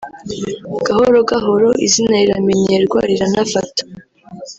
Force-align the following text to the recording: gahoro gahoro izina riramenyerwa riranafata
gahoro 0.85 1.19
gahoro 1.29 1.69
izina 1.85 2.15
riramenyerwa 2.21 2.99
riranafata 3.09 3.83